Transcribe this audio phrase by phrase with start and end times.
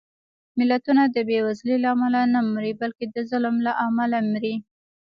[0.57, 4.55] ملتونه د بېوزلۍ له امله نه مري، بلکې د ظلم له امله مري